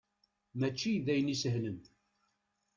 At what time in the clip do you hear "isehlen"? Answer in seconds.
1.33-1.79